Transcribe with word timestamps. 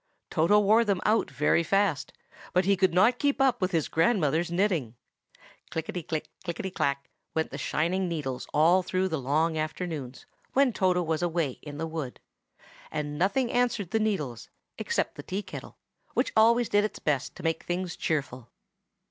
Toto 0.31 0.59
wore 0.59 0.83
them 0.83 0.99
out 1.05 1.29
very 1.29 1.61
fast; 1.61 2.11
but 2.53 2.65
he 2.65 2.75
could 2.75 2.91
not 2.91 3.19
keep 3.19 3.39
up 3.39 3.61
with 3.61 3.69
his 3.69 3.87
grandmother's 3.87 4.49
knitting. 4.49 4.95
Clickety 5.69 6.01
click, 6.01 6.27
clickety 6.43 6.71
clack, 6.71 7.07
went 7.35 7.51
the 7.51 7.59
shining 7.59 8.09
needles 8.09 8.47
all 8.51 8.81
through 8.81 9.09
the 9.09 9.19
long 9.21 9.59
afternoons, 9.59 10.25
when 10.53 10.73
Toto 10.73 11.03
was 11.03 11.21
away 11.21 11.59
in 11.61 11.77
the 11.77 11.85
wood; 11.85 12.19
and 12.89 13.19
nothing 13.19 13.51
answered 13.51 13.91
the 13.91 13.99
needles, 13.99 14.49
except 14.79 15.13
the 15.13 15.21
tea 15.21 15.43
kettle, 15.43 15.77
which 16.15 16.33
always 16.35 16.67
did 16.67 16.83
its 16.83 16.97
best 16.97 17.35
to 17.35 17.43
make 17.43 17.61
things 17.61 17.95
cheerful. 17.95 18.49